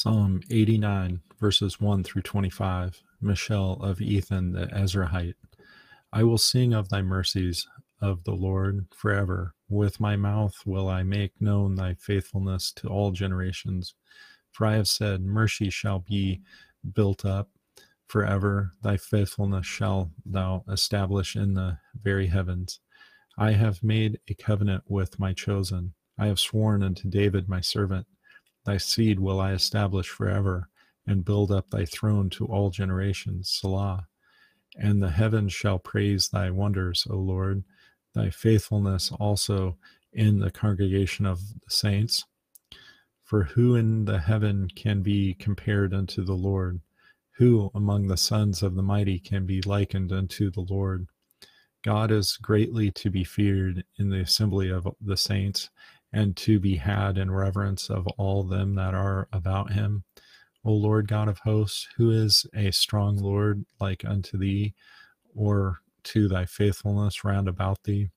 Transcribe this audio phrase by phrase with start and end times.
[0.00, 3.02] Psalm 89, verses 1 through 25.
[3.20, 5.34] Maschil of Ethan the Ezrahite.
[6.12, 7.66] I will sing of thy mercies
[8.00, 9.56] of the Lord forever.
[9.68, 13.96] With my mouth will I make known thy faithfulness to all generations.
[14.52, 16.42] For I have said, Mercy shall be
[16.94, 17.50] built up
[18.06, 18.70] forever.
[18.80, 22.78] Thy faithfulness shall thou establish in the very heavens.
[23.36, 25.94] I have made a covenant with my chosen.
[26.16, 28.06] I have sworn unto David my servant
[28.64, 30.68] Thy seed will I establish forever,
[31.06, 33.50] and build up thy throne to all generations.
[33.50, 34.06] Selah.
[34.76, 37.64] And the heavens shall praise thy wonders, O Lord,
[38.14, 39.78] thy faithfulness also
[40.12, 42.24] in the congregation of the saints.
[43.24, 46.80] For who in the heaven can be compared unto the Lord?
[47.36, 51.06] Who among the sons of the mighty can be likened unto the Lord?
[51.84, 55.70] God is greatly to be feared in the assembly of the saints
[56.12, 60.04] and to be had in reverence of all them that are about him.
[60.64, 64.74] O Lord God of hosts, who is a strong Lord like unto thee,
[65.34, 68.10] or to thy faithfulness round about thee?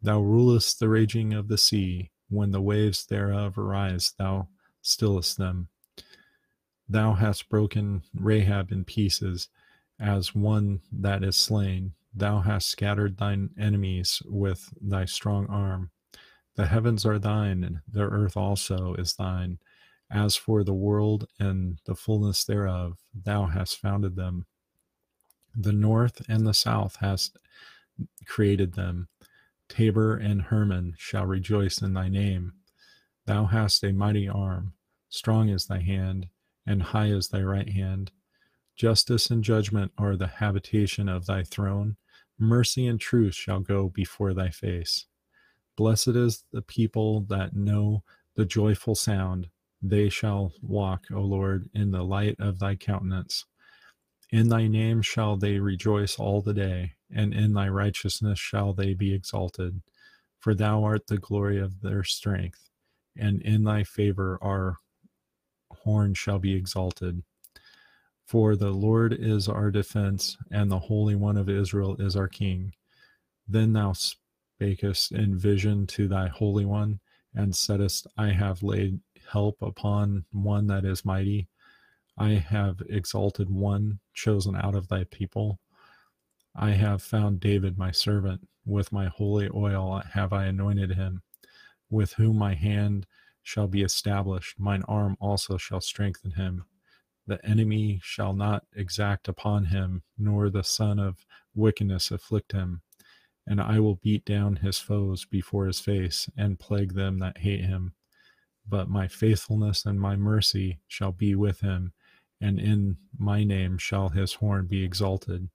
[0.00, 4.48] Thou rulest the raging of the sea, when the waves thereof arise, thou
[4.80, 5.68] stillest them.
[6.88, 9.48] Thou hast broken Rahab in pieces,
[10.00, 11.92] as one that is slain.
[12.14, 15.90] Thou hast scattered thine enemies with thy strong arm.
[16.58, 19.60] The heavens are thine, and the earth also is thine.
[20.10, 24.44] As for the world and the fullness thereof, thou hast founded them.
[25.54, 27.38] The north and the south hast
[28.26, 29.06] created them.
[29.68, 32.54] Tabor and Hermon shall rejoice in thy name.
[33.26, 34.72] Thou hast a mighty arm,
[35.08, 36.26] strong is thy hand,
[36.66, 38.10] and high is thy right hand.
[38.74, 41.98] Justice and judgment are the habitation of thy throne.
[42.36, 45.06] Mercy and truth shall go before thy face.
[45.78, 48.02] Blessed is the people that know
[48.34, 49.48] the joyful sound.
[49.80, 53.44] They shall walk, O Lord, in the light of thy countenance.
[54.32, 58.92] In thy name shall they rejoice all the day, and in thy righteousness shall they
[58.92, 59.82] be exalted.
[60.40, 62.68] For thou art the glory of their strength,
[63.16, 64.78] and in thy favor our
[65.70, 67.22] horn shall be exalted.
[68.26, 72.72] For the Lord is our defense, and the Holy One of Israel is our King.
[73.46, 73.92] Then thou
[74.58, 77.00] spakest in vision to thy Holy One,
[77.34, 81.48] and saidst, I have laid help upon one that is mighty.
[82.16, 85.60] I have exalted one chosen out of thy people.
[86.56, 88.48] I have found David my servant.
[88.64, 91.22] With my holy oil have I anointed him,
[91.88, 93.06] with whom my hand
[93.42, 94.58] shall be established.
[94.58, 96.64] Mine arm also shall strengthen him.
[97.26, 102.82] The enemy shall not exact upon him, nor the son of wickedness afflict him
[103.48, 107.64] and I will beat down his foes before his face and plague them that hate
[107.64, 107.94] him.
[108.68, 111.94] But my faithfulness and my mercy shall be with him,
[112.40, 115.48] and in my name shall his horn be exalted.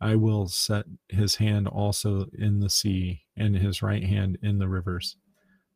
[0.00, 4.68] I will set his hand also in the sea, and his right hand in the
[4.68, 5.16] rivers.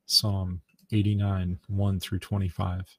[0.05, 2.99] Psalm 89 1 through 25.